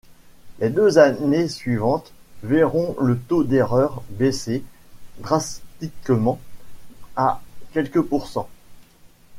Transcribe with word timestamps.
Les 0.57 0.69
deux 0.71 0.97
années 0.97 1.47
suivantes 1.47 2.11
verront 2.41 2.95
le 2.99 3.19
taux 3.19 3.43
d'erreur 3.43 4.01
baisser 4.09 4.63
drastiquement 5.19 6.39
à 7.15 7.39
quelques 7.71 8.01
pourcents. 8.01 8.49